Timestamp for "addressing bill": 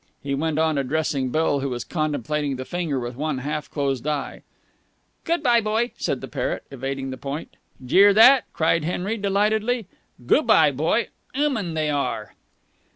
0.79-1.59